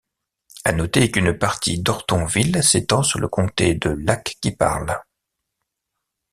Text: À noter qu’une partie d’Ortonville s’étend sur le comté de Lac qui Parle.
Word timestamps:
À 0.63 0.71
noter 0.71 1.11
qu’une 1.11 1.37
partie 1.37 1.77
d’Ortonville 1.79 2.63
s’étend 2.63 3.03
sur 3.03 3.19
le 3.19 3.27
comté 3.27 3.75
de 3.75 3.91
Lac 3.91 4.35
qui 4.41 4.49
Parle. 4.51 4.99